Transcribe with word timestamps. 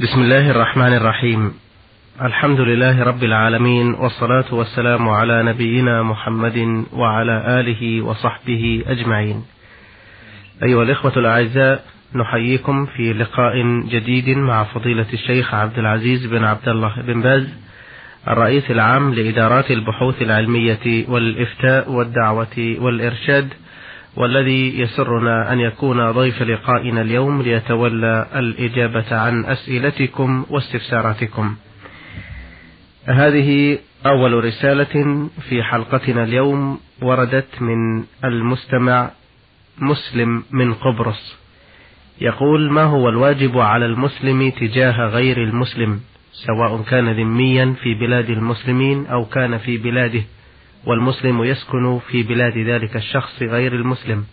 بسم 0.00 0.20
الله 0.20 0.50
الرحمن 0.50 0.94
الرحيم 0.94 1.52
الحمد 2.22 2.60
لله 2.60 3.02
رب 3.02 3.24
العالمين 3.24 3.94
والصلاة 3.94 4.54
والسلام 4.54 5.08
على 5.08 5.42
نبينا 5.42 6.02
محمد 6.02 6.84
وعلى 6.92 7.60
آله 7.60 8.02
وصحبه 8.02 8.82
أجمعين 8.86 9.44
أيها 10.62 10.82
الإخوة 10.82 11.12
الأعزاء 11.16 11.84
نحييكم 12.14 12.86
في 12.86 13.12
لقاء 13.12 13.62
جديد 13.88 14.28
مع 14.28 14.64
فضيلة 14.64 15.06
الشيخ 15.12 15.54
عبد 15.54 15.78
العزيز 15.78 16.26
بن 16.26 16.44
عبد 16.44 16.68
الله 16.68 16.94
بن 17.02 17.22
باز 17.22 17.48
الرئيس 18.28 18.70
العام 18.70 19.14
لإدارات 19.14 19.70
البحوث 19.70 20.22
العلمية 20.22 21.04
والإفتاء 21.08 21.90
والدعوة 21.92 22.76
والإرشاد 22.78 23.48
والذي 24.16 24.80
يسرنا 24.80 25.52
أن 25.52 25.60
يكون 25.60 26.10
ضيف 26.10 26.42
لقائنا 26.42 27.00
اليوم 27.00 27.42
ليتولى 27.42 28.26
الإجابة 28.34 29.16
عن 29.16 29.44
أسئلتكم 29.44 30.46
واستفساراتكم. 30.50 31.56
هذه 33.04 33.78
أول 34.06 34.44
رسالة 34.44 35.28
في 35.48 35.62
حلقتنا 35.62 36.24
اليوم 36.24 36.80
وردت 37.02 37.62
من 37.62 38.04
المستمع 38.24 39.10
مسلم 39.78 40.42
من 40.50 40.74
قبرص. 40.74 41.36
يقول: 42.20 42.70
ما 42.72 42.82
هو 42.82 43.08
الواجب 43.08 43.58
على 43.58 43.86
المسلم 43.86 44.50
تجاه 44.50 45.06
غير 45.06 45.42
المسلم 45.42 46.00
سواء 46.32 46.82
كان 46.82 47.12
ذميا 47.12 47.74
في 47.82 47.94
بلاد 47.94 48.30
المسلمين 48.30 49.06
أو 49.06 49.24
كان 49.24 49.58
في 49.58 49.78
بلاده؟ 49.78 50.22
والمسلم 50.86 51.44
يسكن 51.44 51.98
في 52.10 52.22
بلاد 52.22 52.58
ذلك 52.58 52.96
الشخص 52.96 53.42
غير 53.42 53.72
المسلم. 53.74 54.24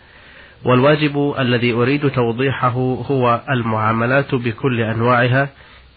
والواجب 0.65 1.35
الذي 1.39 1.73
أريد 1.73 2.09
توضيحه 2.09 2.69
هو 3.11 3.41
المعاملات 3.49 4.35
بكل 4.35 4.81
أنواعها 4.81 5.49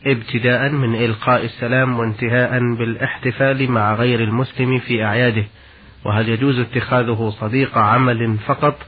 ابتداء 0.06 0.70
من 0.70 0.94
إلقاء 0.94 1.44
السلام 1.44 1.98
وانتهاء 1.98 2.58
بالإحتفال 2.78 3.70
مع 3.70 3.94
غير 3.94 4.20
المسلم 4.20 4.78
في 4.78 5.04
أعياده. 5.04 5.44
وهل 6.04 6.28
يجوز 6.28 6.58
اتخاذه 6.58 7.34
صديق 7.40 7.78
عمل 7.78 8.38
فقط؟ 8.46 8.78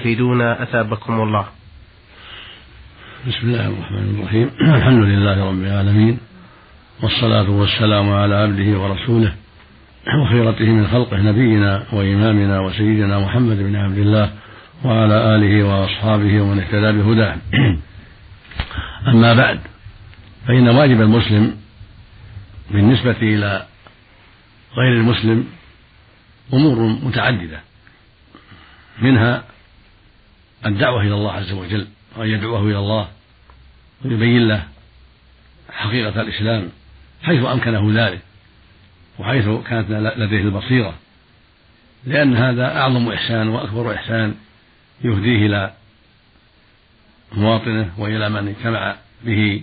أفيدونا 0.00 0.62
أثابكم 0.62 1.20
الله. 1.20 1.46
بسم 3.28 3.48
الله 3.48 3.66
الرحمن 3.66 4.18
الرحيم. 4.18 4.50
الحمد 4.76 5.02
لله 5.04 5.48
رب 5.48 5.62
العالمين 5.64 6.18
والصلاة 7.02 7.50
والسلام 7.50 8.12
على 8.12 8.34
عبده 8.34 8.78
ورسوله 8.78 9.32
وخيرته 10.14 10.64
من 10.64 10.88
خلقه 10.88 11.16
نبينا 11.16 11.86
وإمامنا 11.92 12.60
وسيدنا 12.60 13.18
محمد 13.18 13.56
بن 13.56 13.76
عبد 13.76 13.98
الله 13.98 14.32
وعلى 14.84 15.36
آله 15.36 15.64
وأصحابه 15.64 16.40
ومن 16.40 16.58
اهتدى 16.58 16.92
بهداه. 16.92 17.36
أما 19.12 19.34
بعد 19.34 19.60
فإن 20.46 20.68
واجب 20.68 21.00
المسلم 21.00 21.56
بالنسبة 22.70 23.16
إلى 23.22 23.66
غير 24.76 24.92
المسلم 24.92 25.46
أمور 26.52 26.78
متعددة. 26.78 27.60
منها 29.02 29.44
الدعوة 30.66 31.02
إلى 31.02 31.14
الله 31.14 31.32
عز 31.32 31.52
وجل 31.52 31.86
وأن 32.16 32.28
يدعوه 32.28 32.62
إلى 32.62 32.78
الله 32.78 33.08
ويبين 34.04 34.48
له 34.48 34.62
حقيقة 35.72 36.20
الإسلام 36.20 36.68
حيث 37.22 37.44
أمكنه 37.44 37.90
ذلك. 37.94 38.25
وحيث 39.18 39.48
كانت 39.68 39.90
لديه 39.90 40.40
البصيرة. 40.40 40.94
لأن 42.04 42.36
هذا 42.36 42.76
أعظم 42.76 43.08
إحسان 43.12 43.48
وأكبر 43.48 43.94
إحسان 43.94 44.34
يهديه 45.04 45.46
إلى 45.46 45.72
مواطنه 47.32 47.90
وإلى 47.98 48.28
من 48.28 48.48
اجتمع 48.48 48.96
به 49.24 49.62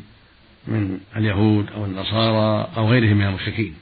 من 0.67 0.99
اليهود 1.17 1.65
أو 1.75 1.85
النصارى 1.85 2.67
أو 2.77 2.89
غيرهم 2.89 3.17
من 3.17 3.27
المشركين. 3.27 3.75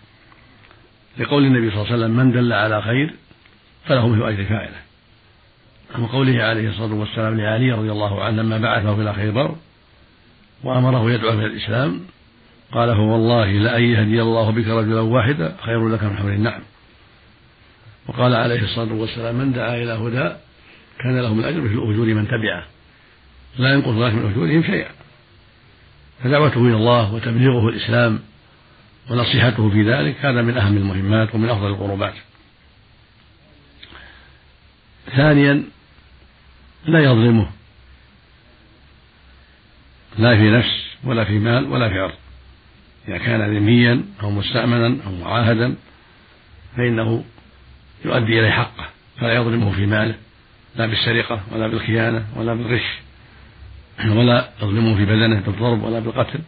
لقول 1.18 1.46
النبي 1.46 1.72
صلى 1.72 1.82
الله 1.82 1.94
عليه 1.94 2.04
وسلم 2.04 2.18
من 2.18 2.32
دل 2.32 2.54
على 2.54 2.82
خير 2.82 3.14
فله 3.86 4.08
مثل 4.08 4.24
أجر 4.24 4.44
فاعله 4.46 4.82
وقوله 6.00 6.44
عليه 6.44 6.70
الصلاة 6.70 6.94
والسلام 6.94 7.38
لعلي 7.38 7.72
رضي 7.72 7.92
الله 7.92 8.24
عنه 8.24 8.42
لما 8.42 8.58
بعثه 8.58 9.02
إلى 9.02 9.14
خيبر 9.14 9.56
وأمره 10.64 11.12
يدعو 11.12 11.30
إلى 11.30 11.46
الإسلام 11.46 12.02
قال 12.72 12.96
فوالله 12.96 13.52
لأن 13.52 13.84
يهدي 13.84 14.22
الله 14.22 14.52
بك 14.52 14.68
رجلا 14.68 15.00
واحدا 15.00 15.56
خير 15.62 15.90
لك 15.90 16.04
من 16.04 16.18
حمر 16.18 16.30
النعم 16.30 16.62
وقال 18.08 18.36
عليه 18.36 18.62
الصلاة 18.62 18.94
والسلام 18.94 19.36
من 19.36 19.54
دعا 19.54 19.76
إلى 19.76 19.92
هدى 19.92 20.36
كان 21.00 21.20
له 21.20 21.34
من 21.34 21.44
أجر 21.44 21.62
مثل 21.62 21.74
أجور 21.74 22.06
من 22.06 22.28
تبعه. 22.28 22.66
لا 23.58 23.74
ينقص 23.74 23.90
ذلك 23.90 24.14
من 24.14 24.32
أجورهم 24.32 24.64
شيئا. 24.64 24.92
فدعوته 26.24 26.58
إلى 26.58 26.76
الله 26.76 27.14
وتبليغه 27.14 27.70
الإسلام 27.70 28.20
ونصيحته 29.10 29.70
في 29.70 29.84
ذلك 29.84 30.26
هذا 30.26 30.42
من 30.42 30.58
أهم 30.58 30.78
المهمات 30.78 31.36
ومن 31.36 31.50
أفضل 31.50 31.68
القربات. 31.68 32.14
ثانيا 35.16 35.64
لا 36.86 37.00
يظلمه. 37.00 37.48
لا 40.18 40.36
في 40.36 40.52
نفس 40.52 40.82
ولا 41.04 41.24
في 41.24 41.40
مال 41.40 41.72
ولا 41.72 41.90
في 41.90 42.00
عرض 42.00 42.21
إذا 43.08 43.18
كان 43.18 43.58
ذميا 43.58 44.04
أو 44.24 44.32
مستأمنا 44.32 44.98
أو 45.06 45.12
معاهدا 45.12 45.76
فإنه 46.78 47.24
يؤدي 48.06 48.40
إليه 48.40 48.50
حقه 48.50 48.90
فلا 49.20 49.34
يظلمه 49.34 49.72
في 49.72 49.86
ماله 49.86 50.16
لا 50.76 50.86
بالسرقة 50.86 51.42
ولا 51.52 51.68
بالخيانة 51.68 52.26
ولا 52.36 52.54
بالغش 52.54 53.00
ولا 54.06 54.50
يظلمه 54.62 54.96
في 54.96 55.06
بدنه 55.06 55.40
بالضرب 55.40 55.84
ولا 55.84 56.00
بالقتل 56.00 56.40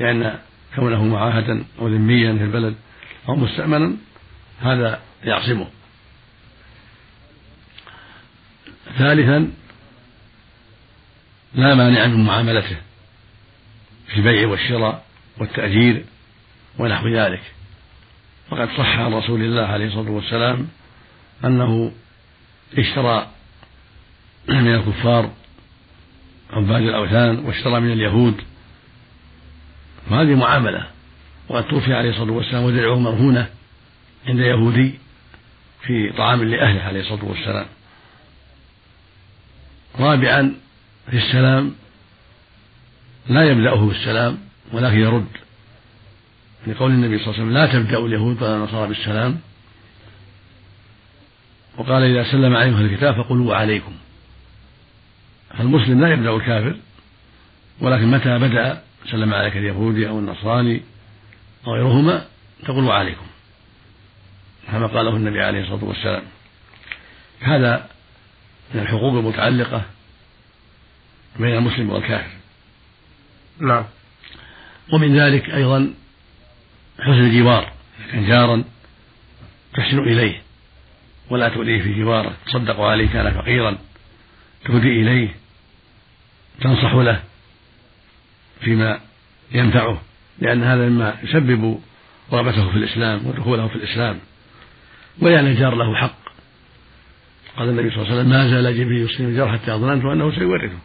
لأن 0.00 0.38
كونه 0.76 1.04
معاهدا 1.04 1.64
أو 1.78 1.88
ذميا 1.88 2.32
في 2.32 2.44
البلد 2.44 2.74
أو 3.28 3.36
مستأمنا 3.36 3.96
هذا 4.60 5.00
يعصمه. 5.24 5.66
ثالثا 8.98 9.50
لا 11.54 11.74
مانع 11.74 12.06
من 12.06 12.24
معاملته 12.24 12.76
في 14.08 14.16
البيع 14.16 14.48
والشراء 14.48 15.04
والتأجير 15.38 16.04
ونحو 16.78 17.08
ذلك. 17.08 17.42
وقد 18.50 18.68
صح 18.78 18.98
عن 18.98 19.14
رسول 19.14 19.42
الله 19.42 19.62
عليه 19.62 19.86
الصلاة 19.86 20.10
والسلام 20.10 20.68
أنه 21.44 21.92
اشترى 22.78 23.30
من 24.48 24.74
الكفار 24.74 25.30
عباد 26.50 26.82
الأوثان 26.82 27.38
واشترى 27.38 27.80
من 27.80 27.92
اليهود. 27.92 28.40
وهذه 30.10 30.34
معاملة. 30.34 30.86
وقد 31.48 31.68
توفي 31.68 31.94
عليه 31.94 32.10
الصلاة 32.10 32.32
والسلام 32.32 32.62
ودرعه 32.62 32.98
مرهونة 32.98 33.48
عند 34.26 34.38
يهودي 34.38 34.94
في 35.82 36.12
طعام 36.12 36.44
لأهله 36.44 36.82
عليه 36.82 37.00
الصلاة 37.00 37.24
والسلام. 37.24 37.66
رابعا 39.98 40.54
في 41.10 41.16
السلام 41.16 41.74
لا 43.28 43.50
يبدأه 43.50 43.86
بالسلام 43.86 44.38
ولكن 44.72 44.98
يرد 44.98 45.26
لقول 46.66 46.90
النبي 46.90 47.18
صلى 47.18 47.26
الله 47.26 47.34
عليه 47.34 47.44
وسلم 47.44 47.52
لا 47.52 47.66
تبدأوا 47.66 48.08
اليهود 48.08 48.42
ولا 48.42 48.56
النصارى 48.56 48.88
بالسلام. 48.88 49.40
وقال 51.76 52.02
إذا 52.02 52.30
سلم 52.30 52.56
عليكم 52.56 52.80
الكتاب 52.80 53.14
فقولوا 53.14 53.54
عليكم. 53.54 53.92
فالمسلم 55.58 56.00
لا 56.00 56.12
يبدأ 56.12 56.36
الكافر 56.36 56.76
ولكن 57.80 58.10
متى 58.10 58.38
بدأ؟ 58.38 58.82
سلم 59.10 59.34
عليك 59.34 59.56
اليهودي 59.56 60.08
أو 60.08 60.18
النصراني 60.18 60.82
أو 61.66 61.74
غيرهما 61.74 62.24
تقول 62.64 62.90
عليكم. 62.90 63.26
كما 64.72 64.86
قاله 64.86 65.16
النبي 65.16 65.42
عليه 65.42 65.62
الصلاة 65.62 65.84
والسلام. 65.84 66.22
هذا 67.40 67.88
من 68.74 68.80
الحقوق 68.80 69.14
المتعلقة 69.14 69.82
بين 71.40 71.54
المسلم 71.54 71.90
والكافر. 71.90 72.30
نعم. 73.58 73.84
ومن 74.92 75.18
ذلك 75.18 75.50
أيضا 75.50 75.94
حسن 77.00 77.12
الجوار 77.12 77.72
كان 78.12 78.26
جارا 78.26 78.64
تحسن 79.74 79.98
إليه 79.98 80.42
ولا 81.30 81.48
تؤذيه 81.48 81.82
في 81.82 81.94
جواره 81.94 82.32
تصدق 82.46 82.80
عليه 82.80 83.08
كان 83.08 83.30
فقيرا 83.30 83.78
تهدي 84.64 85.02
إليه 85.02 85.28
تنصح 86.60 86.94
له 86.94 87.22
فيما 88.60 89.00
ينفعه 89.52 90.02
لأن 90.38 90.62
هذا 90.62 90.88
مما 90.88 91.16
يسبب 91.22 91.80
رغبته 92.32 92.70
في 92.70 92.76
الإسلام 92.76 93.26
ودخوله 93.26 93.68
في 93.68 93.74
الإسلام 93.74 94.18
ولأن 95.18 95.46
الجار 95.46 95.74
له 95.74 95.96
حق. 95.96 96.24
قال 97.56 97.68
النبي 97.68 97.90
صلى 97.90 98.02
الله 98.02 98.10
عليه 98.10 98.20
وسلم 98.20 98.30
ما 98.30 98.48
زال 98.48 98.78
جبريل 98.78 99.04
يصيب 99.04 99.28
الجار 99.28 99.52
حتى 99.52 99.72
ظننت 99.72 100.04
أنه 100.04 100.38
سيورثه. 100.38 100.78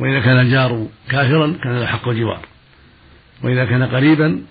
وإذا 0.00 0.20
كان 0.20 0.40
الجار 0.40 0.88
كافرا 1.08 1.58
كان 1.62 1.78
له 1.80 1.86
حق 1.86 2.08
الجوار. 2.08 2.46
وإذا 3.42 3.64
كان 3.64 3.82
قريبا 3.82 4.42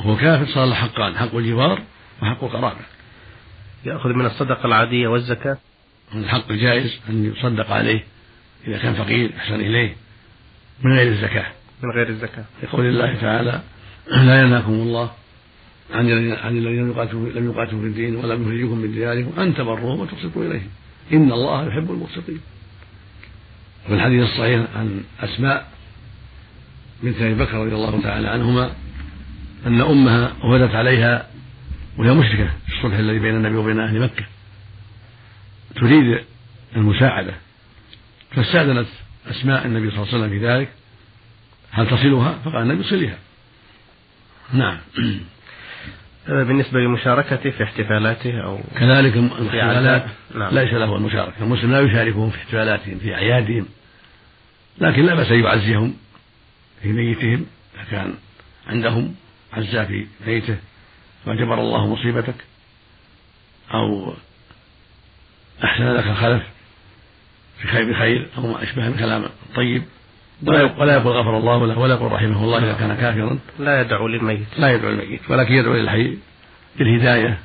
وهو 0.00 0.16
كافر 0.16 0.46
صار 0.46 0.64
له 0.64 0.74
حقان 0.74 1.16
حق 1.16 1.34
الجوار 1.34 1.82
وحق 2.22 2.44
القرابة. 2.44 2.84
يأخذ 3.84 4.10
من 4.10 4.26
الصدقة 4.26 4.66
العادية 4.66 5.08
والزكاة. 5.08 5.58
من 6.14 6.24
الحق 6.24 6.50
الجائز 6.50 7.00
أن 7.08 7.24
يصدق 7.24 7.70
عليه 7.70 8.04
إذا 8.66 8.78
كان 8.78 8.94
فقير 8.94 9.30
أحسن 9.36 9.54
إليه 9.54 9.96
من 10.82 10.92
غير 10.92 11.12
الزكاة. 11.12 11.46
من 11.82 11.90
غير 11.90 12.08
الزكاة. 12.08 12.44
لقول 12.62 12.86
الله 12.86 13.14
تعالى 13.14 13.60
لا 14.10 14.42
ينهاكم 14.42 14.72
الله 14.72 15.10
عن 15.94 16.32
عن 16.32 16.58
الذين 16.58 16.90
لم 17.34 17.50
يقاتلوا 17.50 17.80
في 17.80 17.86
الدين 17.86 18.16
ولم 18.16 18.42
يخرجوكم 18.42 18.78
من 18.78 18.92
دياركم 18.92 19.40
أن 19.40 19.54
تبروهم 19.54 20.00
وتقسطوا 20.00 20.44
إليهم. 20.44 20.70
إن 21.12 21.32
الله 21.32 21.68
يحب 21.68 21.90
المقسطين. 21.90 22.40
وفي 23.84 23.94
الحديث 23.94 24.22
الصحيح 24.22 24.66
عن 24.76 25.04
أسماء 25.20 25.75
بنت 27.02 27.16
ابي 27.16 27.34
بكر 27.34 27.54
رضي 27.54 27.74
الله 27.74 28.00
تعالى 28.02 28.28
عنهما 28.28 28.70
أن 29.66 29.80
أمها 29.80 30.32
وفدت 30.44 30.74
عليها 30.74 31.26
وهي 31.98 32.10
مشركة 32.10 32.46
في 32.66 32.76
الصلح 32.76 32.98
الذي 32.98 33.18
بين 33.18 33.34
النبي 33.34 33.56
وبين 33.56 33.80
أهل 33.80 34.00
مكة. 34.00 34.24
تريد 35.76 36.24
المساعدة. 36.76 37.34
فاستأذنت 38.30 38.88
أسماء 39.30 39.66
النبي 39.66 39.90
صلى 39.90 39.98
الله 39.98 40.14
عليه 40.14 40.18
وسلم 40.18 40.38
في 40.38 40.46
ذلك. 40.46 40.68
هل 41.70 41.86
تصلها؟ 41.86 42.38
فقال 42.44 42.62
النبي 42.62 42.82
صلها 42.82 43.18
نعم. 44.52 44.78
بالنسبة 46.28 46.80
لمشاركته 46.80 47.50
في 47.50 47.64
احتفالاته 47.64 48.40
أو 48.40 48.60
كذلك 48.78 49.16
الاحتفالات 49.16 50.06
نعم. 50.34 50.54
ليس 50.54 50.72
له 50.72 50.96
المشاركة 50.96 51.34
المسلم 51.40 51.72
لا 51.72 51.80
يشاركهم 51.80 52.30
في 52.30 52.38
احتفالاتهم 52.38 52.98
في 52.98 53.14
أعيادهم. 53.14 53.66
لكن 54.78 55.06
لا 55.06 55.14
بأس 55.14 55.30
أن 55.30 55.40
يعزيهم. 55.40 55.94
في 56.82 56.92
ميتهم 56.92 57.46
إذا 57.74 57.84
كان 57.90 58.14
عندهم 58.66 59.14
عزا 59.52 59.84
في 59.84 60.06
ميته 60.26 60.56
وجبر 61.26 61.60
الله 61.60 61.86
مصيبتك 61.86 62.34
أو 63.74 64.14
أحسن 65.64 65.92
لك 65.92 66.06
الخلف 66.06 66.42
في 67.58 67.68
خير 67.68 67.92
بخير 67.92 68.28
أو 68.38 68.46
ما 68.46 68.62
أشبه 68.62 68.88
من 68.88 68.96
كلام 68.96 69.24
طيب. 69.54 69.82
ولا 70.42 70.92
يقول 70.96 71.12
غفر 71.12 71.38
الله 71.38 71.66
له 71.66 71.78
ولا 71.78 71.94
يقول 71.94 72.12
رحمه 72.12 72.44
الله 72.44 72.58
إذا 72.58 72.72
كان 72.72 72.96
كافرا. 72.96 73.38
لا 73.58 73.80
يدعو 73.80 74.08
للميت. 74.08 74.46
لا 74.58 74.72
يدعو 74.74 74.90
للميت 74.90 75.30
ولكن 75.30 75.54
يدعو 75.54 75.74
للحي 75.74 76.18
بالهداية 76.78 77.38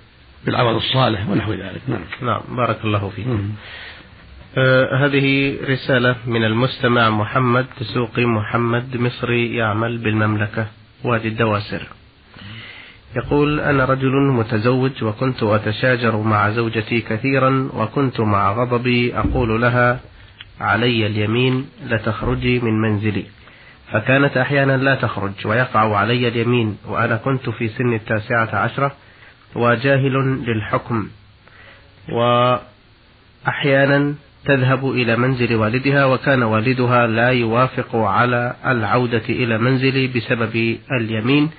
بالعمل 0.45 0.75
الصالح 0.75 1.29
ونحو 1.29 1.53
ذلك. 1.53 1.81
نعم. 1.87 2.01
نعم 2.21 2.41
بارك 2.49 2.85
الله 2.85 3.09
فيك. 3.15 3.27
هذه 4.57 5.57
رسالة 5.63 6.15
من 6.27 6.43
المستمع 6.43 7.09
محمد 7.09 7.65
دسوقي 7.81 8.25
محمد 8.25 8.97
مصري 8.97 9.55
يعمل 9.55 9.97
بالمملكة 9.97 10.67
وادي 11.03 11.27
الدواسر. 11.27 11.87
يقول 13.15 13.59
أنا 13.59 13.85
رجل 13.85 14.11
متزوج 14.11 15.03
وكنت 15.03 15.43
أتشاجر 15.43 16.17
مع 16.17 16.49
زوجتي 16.49 17.01
كثيرا 17.01 17.69
وكنت 17.73 18.19
مع 18.19 18.51
غضبي 18.51 19.17
أقول 19.17 19.61
لها 19.61 19.99
علي 20.61 21.05
اليمين 21.05 21.69
لتخرجي 21.85 22.59
من 22.59 22.81
منزلي. 22.81 23.25
فكانت 23.91 24.37
أحيانا 24.37 24.77
لا 24.77 24.95
تخرج 24.95 25.31
ويقع 25.45 25.97
علي 25.97 26.27
اليمين 26.27 26.77
وأنا 26.87 27.15
كنت 27.15 27.49
في 27.49 27.67
سن 27.67 27.93
التاسعة 27.93 28.55
عشرة 28.55 28.91
وجاهل 29.55 30.43
للحكم. 30.47 31.09
وأحيانا 33.45 34.15
تذهب 34.45 34.91
إلى 34.91 35.15
منزل 35.15 35.55
والدها 35.55 36.05
وكان 36.05 36.43
والدها 36.43 37.07
لا 37.07 37.29
يوافق 37.29 37.95
على 37.95 38.55
العودة 38.65 39.23
إلى 39.29 39.57
منزلي 39.57 40.07
بسبب 40.07 40.77
اليمين. 40.91 41.49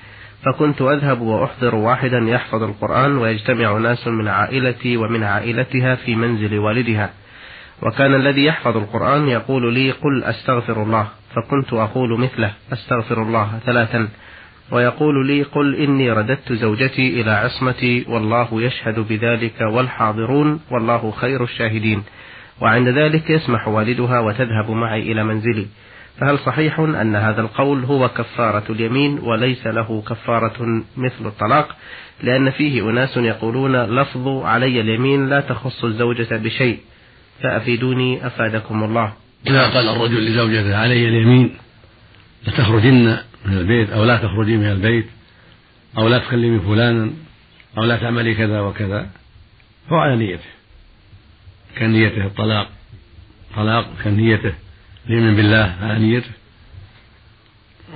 فكنت 0.45 0.83
أذهب 0.83 1.21
وأحضر 1.21 1.75
واحدا 1.75 2.19
يحفظ 2.19 2.63
القرآن 2.63 3.17
ويجتمع 3.17 3.79
ناس 3.79 4.09
من 4.09 4.29
عائلتي 4.29 4.97
ومن 4.97 5.23
عائلتها 5.23 5.95
في 5.95 6.15
منزل 6.15 6.59
والدها. 6.59 7.11
وكان 7.83 8.15
الذي 8.15 8.45
يحفظ 8.45 8.77
القرآن 8.77 9.29
يقول 9.29 9.75
لي 9.75 9.91
قل 9.91 10.25
أستغفر 10.25 10.83
الله. 10.83 11.07
فكنت 11.35 11.73
أقول 11.73 12.21
مثله 12.21 12.53
أستغفر 12.73 13.23
الله 13.23 13.59
ثلاثا. 13.67 14.09
ويقول 14.73 15.27
لي 15.27 15.43
قل 15.43 15.75
إني 15.75 16.11
رددت 16.13 16.53
زوجتي 16.53 17.21
إلى 17.21 17.31
عصمتي 17.31 18.05
والله 18.09 18.49
يشهد 18.53 18.99
بذلك 19.09 19.61
والحاضرون 19.61 20.61
والله 20.71 21.11
خير 21.11 21.45
الشاهدين. 21.45 22.03
وعند 22.63 22.89
ذلك 22.89 23.31
يسمح 23.31 23.69
والدها 23.69 24.21
وتذهب 24.21 24.71
معي 24.71 25.13
إلى 25.13 25.25
منزلي. 25.25 25.67
فهل 26.21 26.39
صحيح 26.39 26.81
أن 26.81 27.17
هذا 27.17 27.41
القول 27.41 27.85
هو 27.85 28.09
كفارة 28.09 28.65
اليمين 28.71 29.19
وليس 29.19 29.67
له 29.67 30.03
كفارة 30.09 30.85
مثل 30.97 31.27
الطلاق؟ 31.27 31.77
لأن 32.23 32.51
فيه 32.51 32.91
أناس 32.91 33.17
يقولون 33.17 33.77
لفظ 33.77 34.29
علي 34.29 34.81
اليمين 34.81 35.29
لا 35.29 35.41
تخص 35.41 35.85
الزوجة 35.85 36.37
بشيء. 36.37 36.79
فأفيدوني 37.43 38.27
أفادكم 38.27 38.85
الله. 38.85 39.13
إذا 39.47 39.69
قال 39.69 39.89
الرجل 39.89 40.27
لزوجته 40.27 40.77
علي 40.77 41.09
اليمين 41.09 41.57
لتخرجن 42.47 43.17
من 43.45 43.59
البيت 43.59 43.91
أو 43.91 44.05
لا 44.05 44.17
تخرجي 44.17 44.57
من 44.57 44.67
البيت 44.67 45.07
أو 45.99 46.09
لا 46.09 46.19
تكلمي 46.19 46.59
فلانا 46.59 47.11
أو 47.79 47.85
لا 47.85 47.97
تعملي 47.97 48.35
كذا 48.35 48.61
وكذا. 48.61 49.07
فهو 49.91 49.99
على 49.99 50.17
نيته. 50.17 50.62
كنيته 51.79 52.27
الطلاق 52.27 52.69
طلاق 53.57 53.89
كنيته 54.05 54.53
اليمين 55.07 55.37
بالله 55.37 55.77
على 55.83 55.99
نيته. 55.99 56.31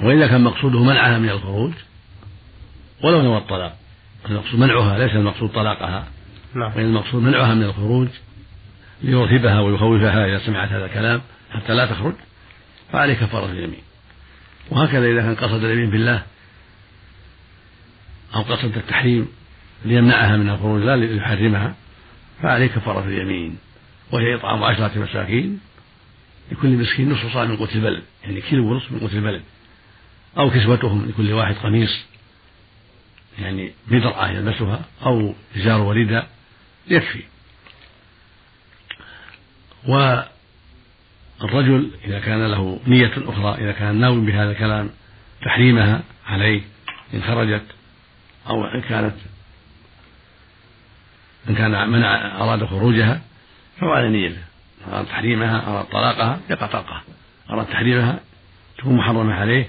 وإذا 0.02 0.26
كان 0.26 0.40
مقصوده 0.40 0.82
منعها 0.82 1.18
من 1.18 1.28
الخروج 1.28 1.72
ولو 3.02 3.22
نوى 3.22 3.38
الطلاق 3.38 3.76
المقصود 4.28 4.60
منعها 4.60 4.98
ليس 4.98 5.12
المقصود 5.16 5.50
طلاقها. 5.50 6.06
نعم. 6.54 6.72
وإن 6.76 6.84
المقصود 6.84 7.22
منعها 7.22 7.54
من 7.54 7.62
الخروج 7.62 8.08
ليرهبها 9.02 9.60
ويخوفها 9.60 10.26
إذا 10.26 10.38
سمعت 10.46 10.68
هذا 10.68 10.84
الكلام 10.84 11.22
حتى 11.50 11.74
لا 11.74 11.86
تخرج 11.86 12.14
فعليه 12.92 13.14
كفارة 13.14 13.46
اليمين. 13.46 13.82
وهكذا 14.70 15.06
إذا 15.06 15.22
كان 15.22 15.34
قصد 15.34 15.64
اليمين 15.64 15.90
بالله 15.90 16.22
أو 18.34 18.42
قصد 18.42 18.76
التحريم 18.76 19.28
ليمنعها 19.84 20.36
من 20.36 20.48
الخروج 20.48 20.82
لا 20.82 20.96
ليحرمها 20.96 21.74
فعليه 22.42 22.66
كفارة 22.66 23.04
اليمين. 23.04 23.58
وهي 24.12 24.34
إطعام 24.34 24.64
عشرة 24.64 24.98
مساكين 24.98 25.60
لكل 26.52 26.68
مسكين 26.68 27.10
نصف 27.10 27.32
صاع 27.32 27.44
من 27.44 27.56
قوت 27.56 27.76
البلد 27.76 28.02
يعني 28.24 28.40
كيلو 28.40 28.72
ونصف 28.72 28.92
من 28.92 28.98
قوت 28.98 29.12
البلد 29.12 29.42
أو 30.38 30.50
كسوتهم 30.50 31.08
لكل 31.08 31.32
واحد 31.32 31.54
قميص 31.54 32.04
يعني 33.38 33.72
بدرعة 33.88 34.30
يلبسها 34.30 34.84
أو 35.06 35.34
إزار 35.56 35.80
ورداء 35.80 36.28
يكفي. 36.88 37.22
والرجل 39.88 40.30
إذا 42.04 42.20
كان 42.20 42.46
له 42.46 42.80
نية 42.86 43.12
أخرى 43.16 43.64
إذا 43.64 43.72
كان 43.72 43.96
ناوي 43.96 44.26
بهذا 44.26 44.50
الكلام 44.50 44.90
تحريمها 45.44 46.02
عليه 46.26 46.62
إن 47.14 47.22
خرجت 47.22 47.64
أو 48.48 48.64
إن 48.64 48.80
كانت 48.80 49.14
إن 51.48 51.54
كان 51.54 51.88
منع 51.88 52.42
أراد 52.42 52.64
خروجها 52.64 53.22
فهو 53.80 53.90
على 53.90 54.08
نيته 54.08 54.42
أراد 54.92 55.06
تحريمها 55.06 55.68
أراد 55.68 55.84
طلاقها 55.84 56.40
يقع 56.50 56.66
طلقها 56.66 57.02
أراد 57.50 57.66
تحريمها 57.66 58.20
تكون 58.78 58.96
محرمة 58.96 59.34
عليه 59.34 59.68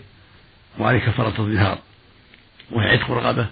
وعليه 0.80 1.00
كفارة 1.00 1.42
الظهار. 1.42 1.78
وهي 2.72 2.90
عتق 2.90 3.12
رقبة 3.12 3.48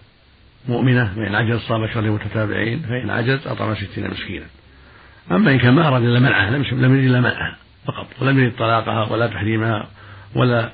مؤمنة 0.67 1.13
فإن 1.15 1.35
عجز 1.35 1.59
صام 1.59 1.87
شهرين 1.87 2.11
متتابعين 2.11 2.79
فإن 2.79 3.09
عجز 3.09 3.47
أطعم 3.47 3.75
ستين 3.75 4.11
مسكينا. 4.11 4.45
أما 5.31 5.51
إن 5.51 5.59
كان 5.59 5.73
ما 5.73 5.87
أراد 5.87 6.01
إلا 6.01 6.19
منعها 6.19 6.49
لم 6.51 6.93
يريد 6.93 7.09
إلا 7.09 7.19
منعها 7.19 7.57
فقط 7.85 8.07
ولم 8.21 8.39
يريد 8.39 8.55
طلاقها 8.55 9.11
ولا 9.11 9.27
تحريمها 9.27 9.87
ولا 10.35 10.71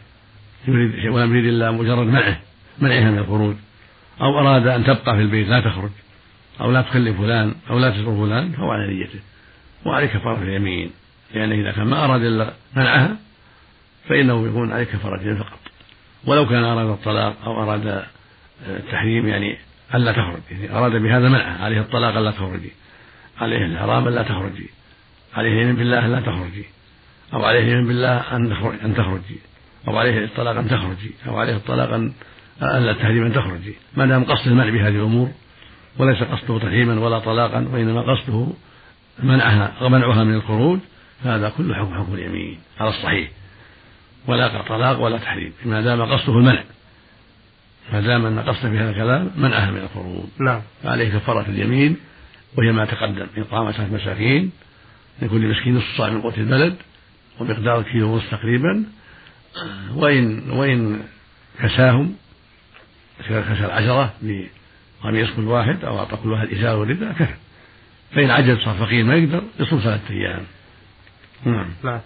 يريد 0.68 1.08
ولم 1.08 1.36
يريد 1.36 1.46
إلا 1.46 1.72
مجرد 1.72 2.08
منعه 2.08 2.40
منعها 2.80 3.12
من 3.12 3.18
الخروج. 3.18 3.56
أو 4.22 4.40
أراد 4.40 4.68
أن 4.68 4.84
تبقى 4.84 5.16
في 5.16 5.22
البيت 5.22 5.48
لا 5.48 5.60
تخرج. 5.60 5.92
أو 6.62 6.72
لا 6.72 6.82
تكلم 6.82 7.14
فلان 7.14 7.56
أو 7.70 7.80
لا 7.80 7.90
تزور 7.90 8.28
فلان 8.28 8.52
فهو 8.52 8.72
على 8.72 8.94
نيته. 8.94 9.20
وعليه 9.86 10.08
كفارة 10.08 10.44
اليمين. 10.44 10.92
لأنه 11.34 11.56
إذا 11.56 11.72
كان 11.72 11.88
ما 11.88 12.06
أراد 12.06 12.24
إلا 12.24 12.54
منعها 12.76 13.18
فإنه 14.10 14.48
يكون 14.48 14.72
عليه 14.72 14.84
كفارة 14.84 15.16
اليمين 15.16 15.38
فقط. 15.38 15.60
ولو 16.26 16.48
كان 16.48 16.64
أراد 16.64 16.88
الطلاق 16.88 17.36
أو 17.46 17.64
أراد 17.64 18.04
التحريم 18.68 19.28
يعني 19.28 19.58
ألا 19.96 20.12
تخرج. 20.12 20.42
يعني 20.52 20.78
أراد 20.78 20.92
بهذا 20.92 21.30
منعها 21.30 21.64
عليه 21.64 21.80
الطلاق 21.80 22.18
ألا 22.18 22.32
تخرجي 22.32 22.72
عليه 23.42 23.66
الحرام 23.66 24.10
لا 24.10 24.24
تخرجي 24.24 24.70
عليه 25.34 25.50
اليمين 25.50 25.76
بالله 25.76 26.08
لا 26.08 26.20
تخرجي 26.20 26.66
أو 27.34 27.46
عليه 27.46 27.60
اليمين 27.60 27.88
بالله 27.88 28.36
أن 28.36 28.52
أن 28.84 28.96
تخرجي 28.96 29.40
أو 29.88 29.98
عليه 29.98 30.26
الطلاق 30.26 30.58
أن 30.58 30.68
تخرجي 30.68 31.12
أو 31.28 31.38
عليه 31.38 31.56
الطلاق 31.56 31.94
أن 31.94 32.14
ألا 32.62 32.92
التحريم 32.92 33.26
أن 33.26 33.34
تخرجي 33.34 33.76
ما 33.98 34.06
دام 34.06 34.24
قصد 34.24 34.48
المنع 34.48 34.70
بهذه 34.70 34.96
الأمور 34.96 35.32
وليس 35.98 36.24
قصده 36.24 36.60
تحريما 36.60 37.00
ولا 37.00 37.20
طلاقا 37.20 37.70
وإنما 37.74 38.02
قصده 38.02 38.48
منعها 39.20 39.90
منعها 39.90 40.24
من 40.24 40.34
الخروج 40.34 40.80
فهذا 41.24 41.50
كله 41.50 41.76
حكم 41.76 41.94
حكم 41.96 42.14
اليمين 42.14 42.60
على 42.80 42.90
الصحيح. 42.90 43.30
ولا 44.28 44.62
طلاق 44.62 45.00
ولا 45.00 45.18
تحريم 45.18 45.54
ما 45.66 45.82
دام 45.82 46.02
قصده 46.02 46.34
المنع. 46.34 46.64
ما 47.94 48.02
دام 48.02 48.26
أن 48.26 48.40
قصده 48.40 48.70
بهذا 48.70 48.90
الكلام 48.90 49.32
منعها 49.38 49.72
من 49.72 49.78
الخروج. 49.78 50.26
نعم. 50.40 50.62
فعليه 50.84 51.10
كفارة 51.10 51.50
اليمين 51.50 51.98
وهي 52.58 52.72
ما 52.72 52.86
تقدم 52.86 53.28
إطعام 53.38 53.68
عشرة 53.68 53.88
مساكين 53.92 54.52
لكل 55.22 55.48
مسكين 55.48 55.76
نصف 55.76 55.98
صاع 55.98 56.10
من 56.10 56.22
قوت 56.22 56.38
البلد 56.38 56.76
ومقدار 57.40 57.82
كيلو 57.82 58.14
ونصف 58.14 58.32
تقريبا 58.32 58.86
وإن 59.96 60.50
وإن 60.50 61.04
كساهم 61.60 62.16
كسى 63.20 63.66
العشرة 63.66 64.14
بقميص 64.22 65.30
كل 65.36 65.48
واحد 65.48 65.86
أو 65.86 66.00
أعطى 66.00 66.18
كل 66.24 66.32
واحد 66.32 66.48
إزار 66.54 66.80
ورداء 66.80 67.14
كفى. 67.14 67.34
فإن 68.16 68.32
عجز 68.32 68.58
صار 68.58 68.76
فقير 68.76 69.04
ما 69.04 69.16
يقدر 69.16 69.42
يصوم 69.60 69.80
ثلاثة 69.80 70.14
أيام. 70.14 70.44
نعم. 71.46 71.68
نعم. 71.84 72.00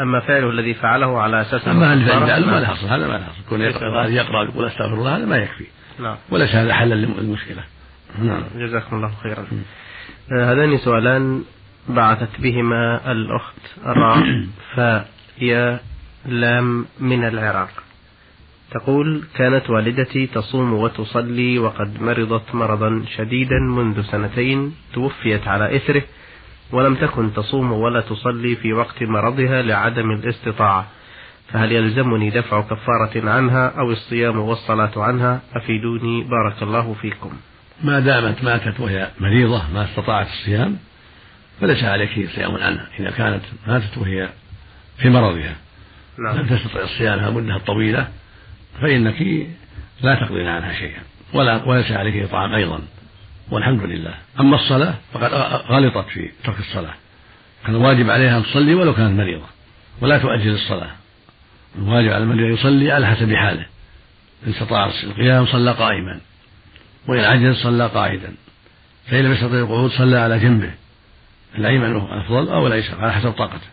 أما 0.00 0.20
فعله 0.20 0.50
الذي 0.50 0.74
فعله 0.74 1.20
على 1.20 1.40
أساس 1.40 1.68
أما 1.68 1.92
اللي 1.92 2.06
فعله 2.06 2.46
ما 2.46 2.60
له 2.60 2.72
أصل 2.72 2.86
هذا 2.86 3.06
ما 3.06 3.12
له 3.12 3.26
أصل. 3.26 3.48
كون 3.48 3.60
يقرأ 3.60 4.06
يقرأ 4.06 4.40
ويقول 4.40 4.66
أستغفر 4.66 4.94
الله 4.94 5.16
هذا 5.16 5.24
ما 5.24 5.36
يكفي. 5.36 5.64
نعم. 5.98 6.16
وليس 6.30 6.54
هذا 6.54 6.74
حلا 6.74 6.94
للمشكلة. 6.94 7.62
نعم. 8.18 8.42
جزاكم 8.56 8.96
الله 8.96 9.12
خيرا. 9.22 9.46
آه، 10.32 10.52
هذان 10.52 10.78
سؤالان 10.78 11.44
بعثت 11.88 12.40
بهما 12.40 13.12
الأخت 13.12 13.56
راء 13.84 14.24
فهي 14.76 15.80
لام 16.26 16.86
من 17.00 17.24
العراق. 17.24 17.70
تقول 18.70 19.24
كانت 19.36 19.70
والدتي 19.70 20.26
تصوم 20.26 20.72
وتصلي 20.72 21.58
وقد 21.58 22.02
مرضت 22.02 22.54
مرضا 22.54 23.04
شديدا 23.16 23.58
منذ 23.58 24.02
سنتين 24.02 24.74
توفيت 24.94 25.48
على 25.48 25.76
إثره 25.76 26.02
ولم 26.72 26.94
تكن 26.94 27.32
تصوم 27.34 27.72
ولا 27.72 28.00
تصلي 28.00 28.56
في 28.56 28.72
وقت 28.72 29.02
مرضها 29.02 29.62
لعدم 29.62 30.10
الاستطاعة. 30.10 30.86
فهل 31.48 31.72
يلزمني 31.72 32.30
دفع 32.30 32.60
كفارة 32.60 33.30
عنها 33.30 33.68
أو 33.78 33.90
الصيام 33.90 34.38
والصلاة 34.38 34.92
عنها؟ 34.96 35.40
أفيدوني 35.54 36.24
بارك 36.24 36.62
الله 36.62 36.94
فيكم. 37.00 37.32
ما 37.84 38.00
دامت 38.00 38.44
ماتت 38.44 38.80
وهي 38.80 39.08
مريضة 39.20 39.62
ما 39.74 39.84
استطاعت 39.84 40.26
الصيام 40.26 40.76
فليس 41.60 41.84
عليك 41.84 42.30
صيام 42.34 42.54
عنها. 42.54 42.86
إذا 43.00 43.10
كانت 43.10 43.42
ماتت 43.66 43.98
وهي 43.98 44.28
في 44.98 45.10
مرضها 45.10 45.56
نعم. 46.18 46.36
لم 46.36 46.46
تستطع 46.46 46.86
صيامها 46.86 47.30
مدة 47.30 47.58
طويلة 47.58 48.08
فإنك 48.80 49.22
لا 50.02 50.14
تقضين 50.14 50.46
عنها 50.46 50.72
شيئا 50.72 51.00
ولا 51.34 51.64
وليس 51.64 51.92
عليك 51.92 52.16
إطعام 52.16 52.54
أيضا 52.54 52.80
والحمد 53.50 53.82
لله. 53.82 54.14
أما 54.40 54.56
الصلاة 54.56 54.94
فقد 55.12 55.34
غلطت 55.70 56.08
في 56.08 56.30
ترك 56.44 56.58
الصلاة. 56.58 56.94
كان 57.66 57.74
الواجب 57.74 58.10
عليها 58.10 58.38
أن 58.38 58.42
تصلي 58.42 58.74
ولو 58.74 58.94
كانت 58.94 59.18
مريضة 59.20 59.46
ولا 60.00 60.18
تؤجل 60.18 60.54
الصلاة. 60.54 60.90
الواجب 61.78 62.12
على 62.12 62.22
المريض 62.22 62.58
يصلي 62.58 62.92
على 62.92 63.06
حسب 63.06 63.34
حاله. 63.34 63.66
إن 64.46 64.52
استطاع 64.52 64.90
القيام 65.04 65.46
صلى 65.46 65.72
قائما 65.72 66.20
وإن 67.08 67.20
عجز 67.20 67.56
صلى 67.62 67.86
قاعدا. 67.86 68.34
فإن 69.06 69.24
لم 69.24 69.32
يستطع 69.32 69.54
القعود 69.54 69.90
صلى 69.90 70.18
على 70.18 70.38
جنبه. 70.38 70.70
الأيمن 71.58 71.96
أفضل 71.96 72.48
أو 72.48 72.66
الأيسر 72.66 73.00
على 73.00 73.12
حسب 73.12 73.30
طاقته. 73.30 73.68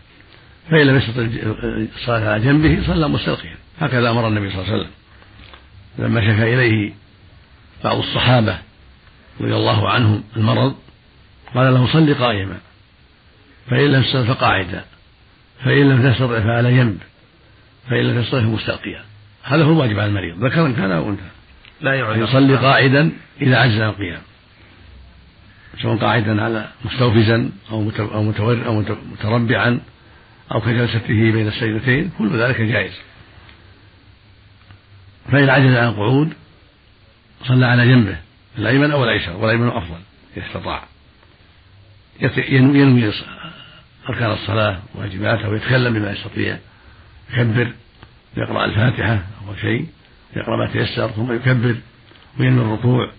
فإن 0.70 0.86
لم 0.86 0.96
يستطع 0.96 1.26
الصلاة 1.96 2.30
على 2.32 2.44
جنبه 2.44 2.86
صلى 2.86 3.08
مستلقيا. 3.08 3.56
هكذا 3.80 4.10
أمر 4.10 4.28
النبي 4.28 4.50
صلى 4.50 4.60
الله 4.60 4.72
عليه 4.72 4.82
وسلم. 4.82 4.97
لما 5.98 6.20
شكا 6.20 6.54
إليه 6.54 6.92
بعض 7.84 7.98
الصحابة 7.98 8.58
رضي 9.40 9.54
الله 9.54 9.90
عنهم 9.90 10.24
المرض 10.36 10.74
قال 11.54 11.74
له 11.74 11.92
صل 11.92 12.14
قائما 12.14 12.58
فإن 13.70 13.92
لم 13.92 14.02
تستطع 14.02 14.34
فقاعدا 14.34 14.84
فإن 15.64 15.88
لم 15.88 16.12
تستطع 16.12 16.40
فعلى 16.40 16.76
جنب 16.76 16.98
فإن 17.90 18.00
لم 18.00 18.22
تستطع 18.22 18.40
فمستلقيا. 18.40 19.04
هذا 19.42 19.64
هو 19.64 19.72
الواجب 19.72 19.98
على 19.98 20.08
المريض 20.08 20.44
ذكرا 20.44 20.72
كان 20.72 20.90
أو 20.90 21.08
أنثى؟ 21.08 21.22
لا 21.80 21.94
يعلم. 21.94 22.22
يصلي 22.22 22.56
قاعدا 22.56 23.10
إذا 23.42 23.56
عجز 23.56 23.80
عن 23.80 23.88
القيام. 23.88 24.20
سواء 25.82 25.96
قاعدا 25.96 26.42
على 26.42 26.68
مستوفزا 26.84 27.50
أو 27.70 27.90
أو 28.00 28.82
متربعا 29.12 29.80
أو 30.52 30.60
كجلسته 30.60 31.32
بين 31.32 31.48
السيدتين 31.48 32.10
كل 32.18 32.36
ذلك 32.38 32.60
جائز. 32.60 32.92
فإن 35.32 35.50
عجز 35.50 35.74
عن 35.74 35.88
القعود 35.88 36.32
صلى 37.44 37.66
على 37.66 37.88
جنبه 37.88 38.16
الأيمن 38.58 38.90
أو 38.90 39.04
الأيسر 39.04 39.36
والأيمن 39.36 39.68
أفضل 39.68 39.98
إذا 40.36 40.46
استطاع 40.46 40.84
ينوي 42.48 43.12
أركان 44.08 44.32
الصلاة 44.32 44.78
واجباتها 44.94 45.48
ويتكلم 45.48 45.94
بما 45.94 46.12
يستطيع 46.12 46.58
يكبر 47.30 47.72
يقرأ 48.36 48.64
الفاتحة 48.64 49.22
أول 49.46 49.58
شيء 49.60 49.86
يقرأ 50.36 50.56
ما 50.56 50.72
تيسر 50.72 51.10
ثم 51.10 51.32
يكبر 51.32 51.76
وينوي 52.40 52.64
الركوع 52.64 53.10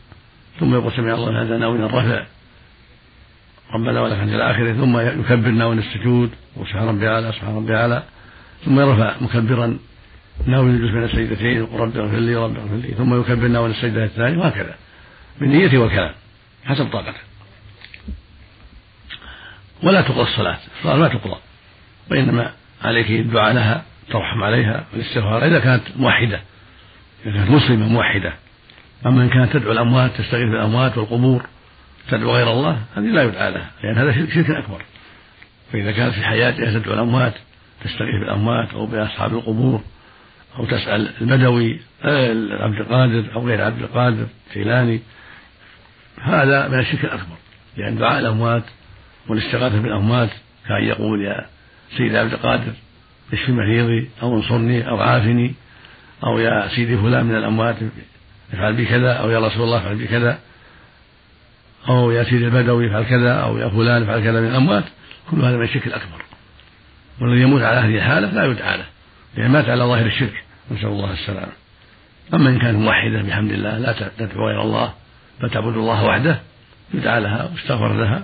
ثم 0.60 0.74
يقول 0.74 0.94
سمع 0.94 1.14
الله 1.14 1.32
لمن 1.32 1.60
ناوي 1.60 1.78
الرفع 1.78 2.26
ربنا 3.74 4.02
ولك 4.02 4.14
الحمد 4.14 4.34
إلى 4.34 4.52
آخره 4.52 4.74
ثم 4.74 4.98
يكبر 5.00 5.50
ناوي 5.50 5.76
السجود 5.76 6.32
وسبحان 6.56 6.88
ربي 6.88 7.08
أعلى 7.08 7.32
سبحان 7.32 7.56
ربي 7.56 7.76
أعلى 7.76 8.04
ثم 8.66 8.80
يرفع 8.80 9.16
مكبرا 9.22 9.78
ناوي 10.50 10.70
الجلوس 10.70 10.92
بين 10.92 11.04
السجدتين 11.04 11.58
يقول 11.58 11.80
رب 11.80 11.98
اغفر 11.98 12.18
لي 12.18 12.36
رب 12.36 12.58
اغفر 12.58 12.76
لي. 12.76 12.88
ثم 12.88 13.20
يكبر 13.20 13.48
ناوي 13.48 13.70
السجده 13.70 14.04
الثانية 14.04 14.38
وهكذا. 14.38 14.76
بالنية 15.40 15.78
والكلام 15.78 16.14
حسب 16.66 16.86
طاقته 16.86 17.20
ولا 19.84 20.02
تقضى 20.02 20.22
الصلاة. 20.22 20.58
الصلاة 20.78 20.96
ما 20.96 21.08
تقضى 21.08 21.38
وإنما 22.12 22.54
عليك 22.82 23.12
الدعاء 23.12 23.54
لها 23.54 23.84
ترحم 24.10 24.44
عليها 24.44 24.86
والاستغفار. 24.94 25.46
إذا 25.46 25.60
كانت 25.60 25.84
موحدة 25.96 26.42
إذا 27.26 27.34
كانت 27.34 27.52
مسلمة 27.52 27.88
موحدة. 27.88 28.34
أما 29.06 29.24
إن 29.24 29.30
كانت 29.30 29.54
تدعو 29.54 29.72
الأموات 29.72 30.12
تستغيث 30.12 30.50
بالأموات 30.50 30.98
والقبور 30.98 31.46
تدعو 32.10 32.32
غير 32.32 32.52
الله 32.52 32.82
هذه 32.96 33.06
لا 33.06 33.24
يدعى 33.24 33.52
لها 33.52 33.72
لأن 33.84 33.98
هذا 33.98 34.12
شرك 34.34 34.50
أكبر. 34.50 34.82
فإذا 35.74 35.92
كانت 35.92 36.14
في 36.14 36.24
حياتها 36.24 36.80
تدعو 36.80 36.94
الأموات 36.94 37.34
تستغيث 37.84 38.20
بالأموات 38.20 38.74
أو 38.74 38.86
بأصحاب 38.86 39.34
القبور 39.34 39.82
أو 40.58 40.66
تسأل 40.66 41.12
البدوي 41.22 41.80
عبد 42.62 42.80
القادر 42.80 43.26
أو 43.36 43.48
غير 43.48 43.62
عبد 43.62 43.82
القادر 43.82 44.28
الجيلاني 44.50 45.00
هذا 46.22 46.68
من 46.68 46.80
الشرك 46.80 47.04
الأكبر 47.06 47.36
لأن 47.78 47.98
دعاء 47.98 48.20
الأموات 48.20 48.64
والاستغاثة 49.28 49.82
بالأموات 49.82 50.30
كأن 50.68 50.84
يقول 50.84 51.22
يا 51.22 51.46
سيدي 51.98 52.18
عبد 52.18 52.34
القادر 52.34 52.74
اشف 53.34 53.50
مريضي 53.50 54.10
أو 54.22 54.36
انصرني 54.38 54.90
أو 54.90 55.02
عافني 55.02 55.54
أو 56.24 56.40
يا 56.40 56.68
سيدي 56.76 56.98
فلان 56.98 57.26
من 57.26 57.36
الأموات 57.36 57.76
افعل 58.54 58.74
بي 58.74 58.86
كذا 58.86 59.14
أو 59.14 59.30
يا 59.30 59.40
رسول 59.40 59.64
الله 59.64 59.78
افعل 59.78 59.96
بي 59.96 60.08
كذا 60.08 60.40
أو 61.90 62.12
يا 62.12 62.24
سيدي 62.24 62.46
البدوي 62.46 62.88
افعل 62.88 63.04
كذا 63.04 63.34
أو 63.34 63.58
يا 63.58 63.70
فلان 63.70 64.04
افعل 64.04 64.24
كذا 64.24 64.42
من 64.42 64.48
الأموات. 64.48 64.84
كل 65.32 65.42
هذا 65.42 65.58
من 65.58 65.64
الشرك 65.64 65.88
الأكبر. 65.88 66.22
والذي 67.22 67.42
يموت 67.42 67.62
على 67.62 67.80
هذه 67.80 67.96
الحالة 67.98 68.32
لا 68.32 68.46
يدعى 68.46 68.78
له. 68.78 68.86
لأن 69.38 69.52
مات 69.52 69.70
على 69.70 69.84
ظاهر 69.84 70.06
الشرك 70.06 70.44
نسأل 70.72 70.88
الله 70.88 71.14
السلامة. 71.14 71.52
أما 72.34 72.50
إن 72.50 72.60
كانت 72.60 72.78
موحدة 72.78 73.22
بحمد 73.22 73.52
الله 73.52 73.78
لا 73.78 74.10
تدعو 74.18 74.48
غير 74.48 74.62
الله 74.62 74.94
بل 75.42 75.50
تعبد 75.50 75.78
الله 75.78 76.06
وحده 76.06 76.40
يدعى 76.94 77.22
لها 77.22 77.50
ويستغفر 77.52 77.94
لها 77.94 78.24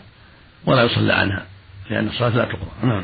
ولا 0.66 0.84
يصلى 0.84 1.14
عنها 1.14 1.46
لأن 1.90 2.08
الصلاة 2.08 2.38
لا 2.38 2.46
تقرأ. 2.46 2.72
نعم. 2.84 3.04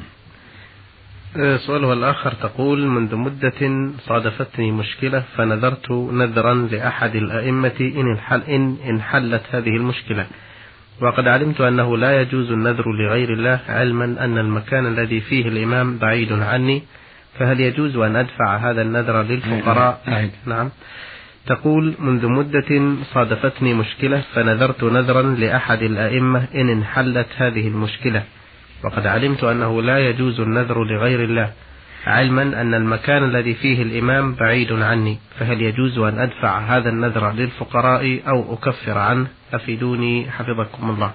سؤالها 1.57 1.93
الآخر. 1.93 2.33
تقول 2.33 2.87
منذ 2.87 3.15
مدة 3.15 3.91
صادفتني 4.07 4.71
مشكلة 4.71 5.23
فنذرت 5.37 5.91
نذرا 5.91 6.53
لأحد 6.53 7.15
الأئمة 7.15 7.73
إن 7.81 8.11
انحل 8.11 8.41
إن 8.41 8.77
انحلت 8.89 9.41
هذه 9.51 9.75
المشكلة. 9.75 10.27
وقد 11.01 11.27
علمت 11.27 11.61
أنه 11.61 11.97
لا 11.97 12.21
يجوز 12.21 12.51
النذر 12.51 12.91
لغير 12.91 13.33
الله 13.33 13.59
علما 13.69 14.05
أن 14.05 14.37
المكان 14.37 14.87
الذي 14.87 15.21
فيه 15.21 15.47
الإمام 15.47 15.97
بعيد 15.97 16.31
عني. 16.31 16.83
فهل 17.39 17.59
يجوز 17.59 17.95
أن 17.95 18.15
أدفع 18.15 18.57
هذا 18.57 18.81
النذر 18.81 19.21
للفقراء؟ 19.23 20.01
أعيد. 20.07 20.31
نعم. 20.45 20.69
تقول 21.47 21.93
منذ 21.99 22.27
مدة 22.27 22.95
صادفتني 23.13 23.73
مشكلة 23.73 24.23
فنذرت 24.33 24.83
نذرا 24.83 25.21
لأحد 25.21 25.81
الأئمة 25.81 26.45
إن 26.55 26.69
انحلت 26.69 27.27
هذه 27.37 27.67
المشكلة. 27.67 28.23
وقد 28.83 29.07
علمت 29.07 29.43
أنه 29.43 29.81
لا 29.81 30.09
يجوز 30.09 30.39
النذر 30.39 30.83
لغير 30.83 31.23
الله 31.23 31.51
علما 32.05 32.41
أن 32.41 32.73
المكان 32.73 33.23
الذي 33.23 33.53
فيه 33.53 33.81
الإمام 33.81 34.35
بعيد 34.35 34.71
عني. 34.71 35.17
فهل 35.39 35.61
يجوز 35.61 35.97
أن 35.97 36.19
أدفع 36.19 36.59
هذا 36.59 36.89
النذر 36.89 37.31
للفقراء 37.31 38.19
أو 38.27 38.53
أكفر 38.53 38.97
عنه؟ 38.97 39.27
أفيدوني 39.53 40.31
حفظكم 40.31 40.89
الله. 40.89 41.11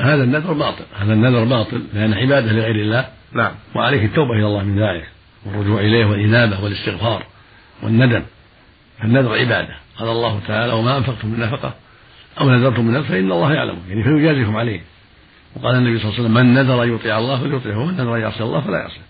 هذا 0.00 0.24
النذر 0.24 0.52
باطل. 0.52 0.84
هذا 0.98 1.12
النذر 1.12 1.44
باطل 1.44 1.82
لأن 1.94 2.14
عبادة 2.14 2.52
لغير 2.52 2.74
الله 2.74 3.06
نعم. 3.32 3.52
وعليك 3.74 4.04
التوبة 4.04 4.32
إلى 4.32 4.46
الله 4.46 4.62
من 4.62 4.78
ذلك. 4.78 5.17
والرجوع 5.46 5.80
إليه 5.80 6.04
والإنابة 6.04 6.64
والاستغفار 6.64 7.26
والندم. 7.82 8.22
فالنذر 8.98 9.38
عبادة. 9.38 9.74
قال 9.96 10.08
الله 10.08 10.40
تعالى 10.48 10.72
وما 10.72 10.96
أنفقتم 10.96 11.28
من 11.28 11.40
نفقة 11.40 11.74
أو 12.40 12.50
نذرتم 12.50 12.84
من 12.84 12.94
نفقة 12.94 13.08
فإن 13.08 13.32
الله 13.32 13.52
يعلمه 13.52 13.78
يعني 13.88 14.02
فيجازيكم 14.02 14.56
عليه. 14.56 14.80
وقال 15.56 15.76
النبي 15.76 15.98
صلى 15.98 16.08
الله 16.08 16.18
عليه 16.18 16.28
وسلم 16.28 16.34
من 16.34 16.54
نذر 16.54 16.94
يطيع 16.94 17.18
الله 17.18 17.40
فليطيعه 17.40 17.78
ومن 17.78 17.94
نذر 17.94 18.16
يعصي 18.16 18.42
الله 18.42 18.60
فلا 18.60 18.78
يعصيه. 18.78 19.00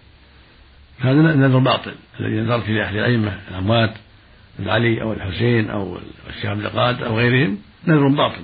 هذا 1.00 1.11
النذر 1.11 1.58
باطل. 1.58 1.94
الذي 2.20 2.40
نذرت 2.40 2.68
لأحد 2.68 2.97
الأئمة 2.97 3.38
الأموات 3.50 3.94
علي 4.66 5.02
أو 5.02 5.12
الحسين 5.12 5.70
أو 5.70 5.99
الشيخ 6.28 6.47
عبد 6.47 6.64
القادر 6.64 7.06
أو 7.06 7.18
غيرهم 7.18 7.58
نذر 7.87 8.08
باطل. 8.08 8.42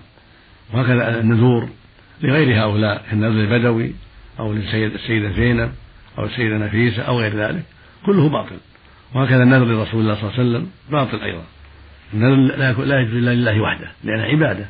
وهكذا 0.73 1.21
النذور 1.21 1.69
لغير 2.23 2.65
هؤلاء 2.65 3.05
كالنذر 3.11 3.41
البدوي 3.41 3.95
أو 4.39 4.53
للسيدة 4.53 4.95
السيدة 4.95 5.33
زينب 5.33 5.73
أو 6.19 6.25
السيدة 6.25 6.57
نفيسة 6.57 7.03
أو 7.03 7.21
غير 7.21 7.37
ذلك. 7.37 7.63
كله 8.07 8.29
باطل. 8.29 8.57
وهكذا 9.15 9.43
النذر 9.43 9.65
لرسول 9.65 10.01
الله 10.01 10.15
صلى 10.15 10.31
الله 10.31 10.39
عليه 10.39 10.51
وسلم 10.51 10.71
باطل 10.91 11.23
أيضا. 11.23 11.45
النذر 12.15 12.85
لا 12.85 13.01
يجوز 13.01 13.15
إلا 13.15 13.35
لله 13.35 13.61
وحده 13.61 13.89
لأنها 14.05 14.25
عبادة 14.25 14.67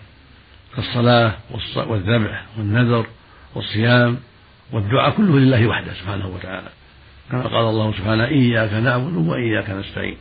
كالصلاة 0.76 1.32
والذبح 1.76 2.44
والنذر 2.58 3.06
والصيام 3.54 4.16
والدعاء 4.72 5.10
كله 5.10 5.38
لله 5.38 5.66
وحده 5.66 5.92
سبحانه 5.94 6.26
وتعالى. 6.28 6.68
كما 7.30 7.42
قال 7.42 7.68
الله 7.68 7.92
سبحانه 7.92 8.24
إياك 8.24 8.72
نعبد 8.72 9.16
وإياك 9.16 9.70
نستعين. 9.70 10.16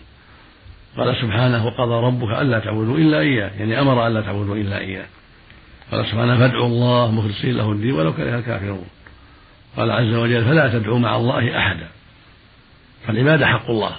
قال 0.97 1.15
سبحانه 1.21 1.65
وقضى 1.65 2.05
ربك 2.07 2.41
ألا 2.41 2.59
تعبدوا 2.59 2.97
إلا 2.97 3.19
إياه. 3.19 3.51
يعني 3.59 3.79
أمر 3.79 4.07
ألا 4.07 4.21
تعبدوا 4.21 4.55
إلا 4.55 4.77
إياه. 4.77 5.05
قال 5.91 6.05
سبحانه 6.05 6.37
فادعوا 6.37 6.67
الله 6.67 7.11
مخلصين 7.11 7.57
له 7.57 7.71
الدين 7.71 7.91
ولو 7.91 8.13
كره 8.13 8.39
الكافرون. 8.39 8.85
قال 9.77 9.91
عز 9.91 10.13
وجل 10.13 10.45
فلا 10.45 10.79
تدعوا 10.79 10.99
مع 10.99 11.15
الله 11.15 11.57
أحدا. 11.57 11.87
فالعبادة 13.07 13.47
حق 13.47 13.69
الله. 13.69 13.95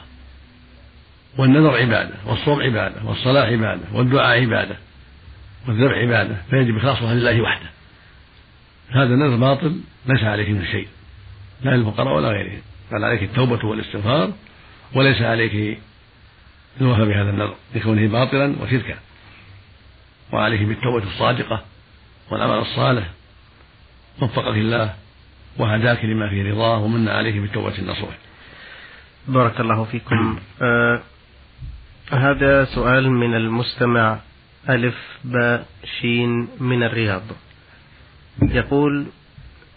والنذر 1.38 1.76
عبادة 1.76 2.14
والصوم 2.26 2.62
عبادة 2.62 3.04
والصلاة 3.04 3.44
عبادة 3.44 3.82
والدعاء 3.92 4.40
عبادة 4.40 4.76
والذبح 5.68 5.98
عبادة 5.98 6.36
فيجب 6.50 6.76
إخلاصها 6.76 7.14
لله 7.14 7.40
وحده. 7.40 7.68
هذا 8.90 9.14
النذر 9.14 9.36
باطل 9.36 9.80
ليس 10.06 10.24
عليه 10.24 10.52
من 10.52 10.66
شيء 10.66 10.88
لا 11.62 11.70
للفقراء 11.70 12.16
ولا 12.16 12.28
غيرهم 12.28 12.62
بل 12.92 13.04
عليك 13.04 13.22
التوبة 13.22 13.66
والاستغفار 13.66 14.32
وليس 14.94 15.22
عليك 15.22 15.78
الوفاء 16.80 17.04
بهذا 17.04 17.30
النذر 17.30 17.54
لكونه 17.74 18.08
باطلا 18.08 18.56
وشركا. 18.62 18.94
وعليك 20.32 20.62
بالتوبة 20.62 21.02
الصادقة 21.06 21.64
والعمل 22.30 22.58
الصالح 22.58 23.10
وفقك 24.22 24.56
الله 24.56 24.94
وهداك 25.58 26.04
لما 26.04 26.30
فيه 26.30 26.50
رضاه 26.52 26.78
ومن 26.78 27.08
عليك 27.08 27.34
بالتوبة 27.34 27.78
النصوح. 27.78 28.14
بارك 29.28 29.60
الله 29.60 29.84
فيكم. 29.84 30.38
آه 30.62 31.00
هذا 32.10 32.64
سؤال 32.64 33.10
من 33.10 33.34
المستمع 33.34 34.18
ألف 34.68 34.94
باء 35.24 35.66
شين 36.00 36.48
من 36.60 36.82
الرياض. 36.82 37.22
يقول 38.42 39.06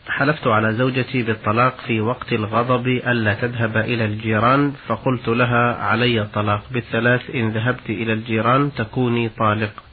حلفت 0.07 0.47
على 0.47 0.73
زوجتي 0.73 1.23
بالطلاق 1.23 1.75
في 1.87 2.01
وقت 2.01 2.33
الغضب 2.33 2.87
ألا 2.87 3.33
تذهب 3.33 3.77
إلى 3.77 4.05
الجيران 4.05 4.73
فقلت 4.87 5.27
لها 5.27 5.75
علي 5.75 6.21
الطلاق 6.21 6.63
بالثلاث 6.71 7.29
إن 7.35 7.49
ذهبت 7.49 7.89
إلى 7.89 8.13
الجيران 8.13 8.71
تكوني 8.77 9.29
طالق. 9.29 9.83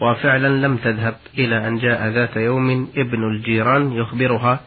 وفعلا 0.00 0.66
لم 0.66 0.76
تذهب 0.76 1.16
إلى 1.38 1.68
أن 1.68 1.78
جاء 1.78 2.08
ذات 2.08 2.36
يوم 2.36 2.88
ابن 2.96 3.24
الجيران 3.24 3.92
يخبرها 3.92 4.60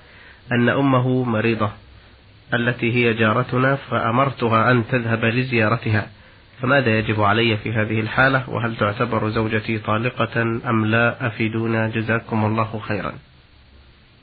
أن 0.51 0.69
أمه 0.69 1.23
مريضة. 1.23 1.71
التي 2.53 2.93
هي 2.93 3.13
جارتنا 3.13 3.75
فأمرتها 3.75 4.71
أن 4.71 4.87
تذهب 4.87 5.25
لزيارتها. 5.25 6.07
فماذا 6.61 6.99
يجب 6.99 7.21
علي 7.21 7.57
في 7.57 7.71
هذه 7.71 7.99
الحالة؟ 7.99 8.49
وهل 8.49 8.75
تعتبر 8.75 9.29
زوجتي 9.29 9.77
طالقة 9.77 10.41
أم 10.41 10.85
لا؟ 10.85 11.27
أفيدونا. 11.27 11.89
جزاكم 11.89 12.45
الله 12.45 12.81
خيرا. 12.87 13.13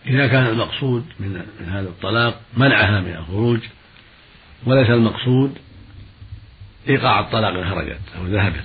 إذا 0.07 0.27
كان 0.27 0.47
المقصود 0.47 1.05
من 1.21 1.43
هذا 1.69 1.89
الطلاق 1.89 2.41
منعها 2.57 3.01
من 3.01 3.17
الخروج 3.17 3.61
وليس 4.67 4.91
المقصود 4.91 5.59
إيقاع 6.89 7.21
الطلاق 7.21 7.51
إن 7.51 7.71
خرجت 7.71 8.01
أو 8.19 8.27
ذهبت. 8.27 8.65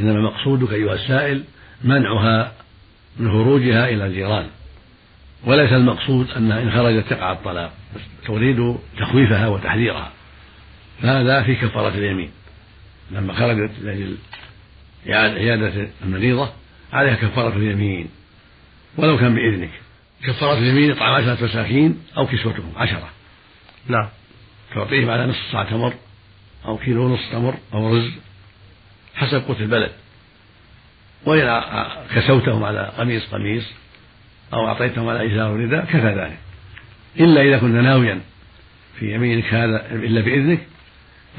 إنما 0.00 0.20
مقصودك 0.20 0.72
أيها 0.72 0.94
السائل 0.94 1.44
منعها 1.84 2.52
من 3.18 3.30
خروجها 3.30 3.88
إلى 3.88 4.06
الجيران. 4.06 4.46
وليس 5.44 5.72
المقصود 5.72 6.30
أنها 6.30 6.62
إن 6.62 6.70
خرجت 6.70 7.08
تقع 7.08 7.32
الطلاق 7.32 7.72
تريد 8.26 8.76
تخويفها 8.98 9.48
وتحذيرها. 9.48 10.12
فهذا 11.02 11.42
في 11.42 11.54
كفارة 11.54 11.88
اليمين. 11.88 12.30
لما 13.10 13.32
خرجت 13.32 13.70
لأجل 13.82 14.16
عيادة 15.06 15.88
المريضة 16.04 16.52
عليها 16.92 17.14
كفارة 17.14 17.56
اليمين. 17.56 18.08
ولو 18.96 19.18
كان 19.18 19.34
بإذنك. 19.34 19.70
كفارة؟ 20.24 20.58
اليمين 20.58 20.90
إطعام 20.90 21.14
عشرة 21.14 21.44
مساكين 21.44 22.02
أو 22.16 22.26
كسوتهم 22.26 22.72
عشرة. 22.76 23.08
نعم. 23.88 24.08
تعطيهم 24.74 25.10
على 25.10 25.26
نصف 25.26 25.52
صاع 25.52 25.64
تمر 25.64 25.94
أو 26.64 26.78
كيلو 26.78 27.04
ونصف 27.04 27.32
تمر 27.32 27.54
أو 27.74 27.96
رز 27.96 28.10
حسب 29.14 29.42
قوت 29.46 29.60
البلد. 29.60 29.92
وإن 31.26 31.62
كسوتهم 32.14 32.64
على 32.64 32.92
قميص 32.98 33.26
قميص 33.26 33.64
أو 34.52 34.68
أعطيتهم 34.68 35.08
على 35.08 35.34
إزار 35.34 35.56
رداء 35.56 35.84
كفى 35.84 36.06
ذلك. 36.06 36.38
إلا 37.20 37.42
إذا 37.42 37.58
كنت 37.58 37.74
ناويا 37.74 38.20
في 38.98 39.14
يمينك 39.14 39.54
هذا 39.54 39.86
إلا 39.92 40.20
بإذنك 40.20 40.60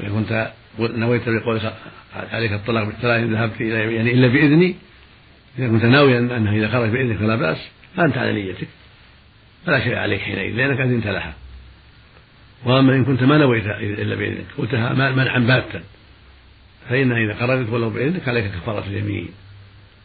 وإذا 0.00 0.12
كنت 0.12 0.52
نويت 0.78 1.28
بقولك 1.28 1.74
عليك 2.32 2.52
الطلاق 2.52 2.84
بالثلاث 2.84 3.24
ذهبت 3.24 3.60
إلى 3.60 3.94
يعني 3.94 4.12
إلا 4.12 4.28
بإذني 4.28 4.74
إذا 5.58 5.68
كنت 5.68 5.84
ناويا 5.84 6.18
أنه 6.18 6.52
إذا 6.52 6.68
خرج 6.68 6.90
بإذنك 6.90 7.16
فلا 7.16 7.36
بأس 7.36 7.58
فأنت 7.96 8.18
على 8.18 8.32
نيتك. 8.32 8.68
فلا 9.66 9.84
شيء 9.84 9.96
عليك 9.96 10.20
حينئذ 10.20 10.56
لأنك 10.56 10.80
أذنت 10.80 11.06
لها. 11.06 11.34
وأما 12.64 12.94
إن 12.94 13.04
كنت 13.04 13.22
ما 13.22 13.38
نويت 13.38 13.66
إلا 13.66 14.14
بإذنك 14.14 14.46
قلتها 14.58 14.92
منعا 14.92 15.38
باتا. 15.38 15.82
فإنها 16.88 17.18
إذا 17.18 17.34
خرجت 17.34 17.70
ولو 17.70 17.90
بإذنك 17.90 18.28
عليك 18.28 18.44
كفارة 18.44 18.84
اليمين 18.86 19.28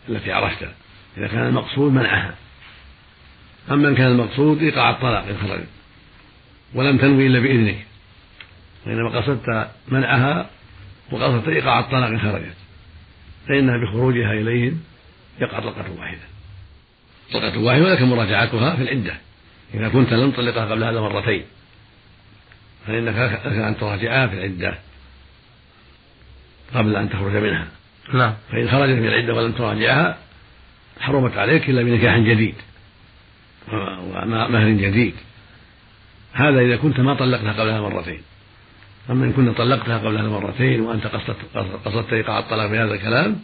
التي 0.09 0.31
عرفتها. 0.31 0.73
إذا 1.17 1.27
كان 1.27 1.47
المقصود 1.47 1.91
منعها. 1.91 2.35
أما 3.71 3.87
إن 3.87 3.95
كان 3.95 4.11
المقصود 4.11 4.63
إيقاع 4.63 4.89
الطلاق 4.89 5.23
إن 5.23 5.37
خرجت 5.37 5.67
ولم 6.73 6.97
تنوي 6.97 7.27
إلا 7.27 7.39
بإذنك 7.39 7.85
وإنما 8.85 9.19
قصدت 9.19 9.69
منعها 9.87 10.49
وقصدت 11.11 11.47
إيقاع 11.47 11.79
الطلاق 11.79 12.09
إن 12.09 12.19
خرجت 12.19 12.55
فإنها 13.47 13.77
بخروجها 13.77 14.33
إليهم 14.33 14.81
يقع 15.41 15.59
طلقة 15.59 15.91
واحدة. 15.99 16.19
طلقة 17.33 17.59
واحدة 17.59 17.83
ولكن 17.83 18.05
مراجعتها 18.05 18.75
في 18.75 18.81
العدة 18.81 19.13
إذا 19.73 19.89
كنت 19.89 20.13
لم 20.13 20.31
تطلقها 20.31 20.65
قبل 20.65 20.83
هذا 20.83 21.01
مرتين 21.01 21.43
فإنك 22.87 23.15
لك 23.15 23.45
أن 23.45 23.77
تراجعها 23.77 24.27
في 24.27 24.33
العدة 24.33 24.77
قبل 26.73 26.95
أن 26.95 27.09
تخرج 27.09 27.35
منها. 27.35 27.67
نعم. 28.13 28.33
فإن 28.51 28.69
خرجت 28.69 28.99
من 28.99 29.07
العدة 29.07 29.33
ولم 29.33 29.51
تراجعها 29.51 30.17
حرمت 30.99 31.37
عليك 31.37 31.69
إلا 31.69 31.83
بنكاح 31.83 32.17
جديد. 32.17 32.55
ومهر 33.73 34.69
جديد. 34.69 35.13
هذا 36.33 36.59
إذا 36.59 36.75
كنت 36.75 36.99
ما 36.99 37.13
طلقتها 37.13 37.53
قبلها 37.53 37.81
مرتين. 37.81 38.21
أما 39.09 39.25
إن 39.25 39.33
كنت 39.33 39.57
طلقتها 39.57 39.97
قبلها 39.97 40.29
مرتين 40.39 40.81
وأنت 40.81 41.07
قصدت 41.07 41.37
قصدت 41.85 42.13
إيقاع 42.13 42.39
الطلاق 42.39 42.71
بهذا 42.71 42.93
الكلام 42.93 43.39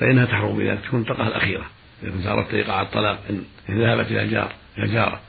فإنها 0.00 0.24
تحرم 0.24 0.56
بذلك 0.56 0.80
تكون 0.84 1.00
الطلقة 1.00 1.28
الأخيرة. 1.28 1.66
إذا 2.02 2.10
كنت 2.10 2.26
أردت 2.26 2.54
إيقاع 2.54 2.82
الطلاق 2.82 3.18
إن 3.30 3.44
ذهبت 3.70 4.10
إلى 4.10 4.28
جار 4.28 4.52
إلى 4.78 4.86
جارة. 4.92 5.20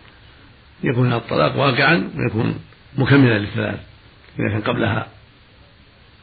يكون 0.83 1.07
هذا 1.07 1.17
الطلاق 1.17 1.57
واقعا 1.57 2.11
ويكون 2.17 2.59
مكملا 2.97 3.39
للثلاث. 3.39 3.79
إذا 4.39 4.49
كان 4.49 4.61
قبلها 4.61 5.07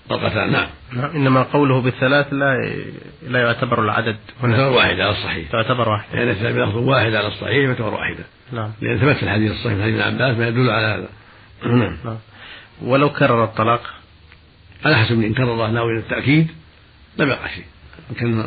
طلقتان 0.09 0.53
نعم. 0.53 0.67
نعم 0.93 1.11
إنما 1.11 1.43
قوله 1.43 1.81
بالثلاث 1.81 2.33
لا 2.33 2.57
لا 3.29 3.41
يعتبر 3.41 3.85
العدد 3.85 4.17
هنا. 4.43 4.57
تعتبر 4.57 4.77
واحدة 4.77 5.05
على 5.05 5.13
الصحيح. 5.13 5.51
تعتبر 5.51 5.89
واحدة 5.89 6.25
لأن 6.25 6.37
يعني 6.45 6.53
بلفظ 6.53 6.77
واحد 6.77 7.15
على 7.15 7.29
الصحيح 7.29 7.73
تعتبر 7.73 7.95
واحدة 7.95 8.25
نعم. 8.53 8.71
لأن 8.81 8.99
ثبت 8.99 9.17
في 9.17 9.23
الحديث 9.23 9.51
الصحيح 9.51 9.83
حديث 9.83 10.01
ابن 10.01 10.15
عباس 10.15 10.39
ما 10.39 10.49
يدل 10.49 10.71
على 10.71 10.87
هذا. 10.87 11.09
نعم. 11.65 11.97
نعم. 12.05 12.19
ولو 12.83 13.11
كرر 13.11 13.45
الطلاق؟ 13.45 13.83
على 14.85 14.97
حسب 14.97 15.23
إن 15.23 15.35
كرره 15.35 15.71
ناوي 15.71 15.99
التأكيد 15.99 16.51
لم 17.19 17.29
يقع 17.29 17.47
شيء. 17.47 17.65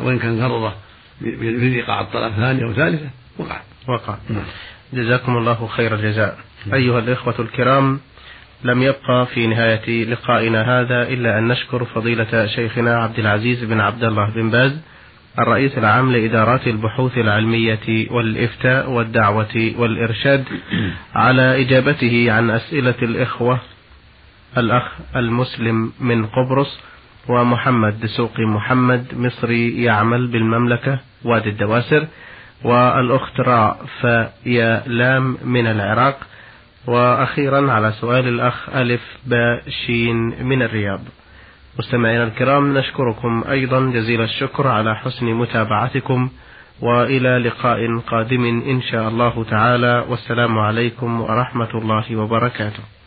وإن 0.02 0.18
كان 0.18 0.38
كرره 0.38 0.76
يريد 1.20 1.72
إيقاع 1.72 2.00
الطلاق 2.00 2.32
ثانية 2.32 2.64
أو 2.64 2.72
ثالثة 2.72 3.10
وقع. 3.38 3.60
وقع. 3.88 4.16
نعم. 4.28 4.44
جزاكم 4.92 5.36
الله 5.36 5.66
خير 5.66 5.94
الجزاء. 5.94 6.38
أيها 6.74 6.98
الإخوة 6.98 7.34
الكرام 7.38 8.00
لم 8.64 8.82
يبقى 8.82 9.26
في 9.34 9.46
نهاية 9.46 10.04
لقائنا 10.04 10.62
هذا 10.80 11.02
إلا 11.08 11.38
أن 11.38 11.48
نشكر 11.48 11.84
فضيلة 11.84 12.46
شيخنا 12.46 12.96
عبد 13.02 13.18
العزيز 13.18 13.64
بن 13.64 13.80
عبد 13.80 14.04
الله 14.04 14.30
بن 14.30 14.50
باز 14.50 14.80
الرئيس 15.38 15.78
العام 15.78 16.12
لإدارات 16.12 16.66
البحوث 16.66 17.18
العلمية 17.18 18.10
والإفتاء 18.10 18.90
والدعوة 18.90 19.72
والإرشاد 19.78 20.44
على 21.14 21.62
إجابته 21.62 22.32
عن 22.32 22.50
أسئلة 22.50 22.94
الإخوة 23.02 23.60
الأخ 24.56 24.84
المسلم 25.16 25.92
من 26.00 26.26
قبرص 26.26 26.78
ومحمد 27.28 28.00
دسوقي 28.00 28.42
محمد 28.44 29.06
مصري 29.12 29.82
يعمل 29.82 30.26
بالمملكة 30.26 30.98
وادي 31.24 31.48
الدواسر 31.48 32.06
والأخت 32.64 33.40
راء 33.40 33.84
فيا 34.00 34.82
لام 34.86 35.36
من 35.44 35.66
العراق 35.66 36.18
وأخيرا 36.88 37.72
على 37.72 37.92
سؤال 37.92 38.28
الأخ 38.28 38.68
ألف 38.74 39.00
باء 39.26 39.62
شين 39.86 40.46
من 40.46 40.62
الرياض. 40.62 41.00
مستمعينا 41.78 42.24
الكرام 42.24 42.78
نشكركم 42.78 43.44
أيضا 43.50 43.80
جزيل 43.80 44.20
الشكر 44.20 44.66
على 44.66 44.96
حسن 44.96 45.26
متابعتكم 45.26 46.30
وإلى 46.80 47.38
لقاء 47.38 47.98
قادم 47.98 48.44
إن 48.44 48.82
شاء 48.82 49.08
الله 49.08 49.44
تعالى. 49.44 50.04
والسلام 50.08 50.58
عليكم 50.58 51.20
ورحمة 51.20 51.72
الله 51.74 52.16
وبركاته. 52.16 52.97